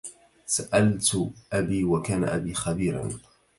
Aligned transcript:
سألت 0.45 1.31
أبي 1.53 1.83
وكان 1.83 2.23
أبي 2.23 2.53
خبيرا 2.53 3.11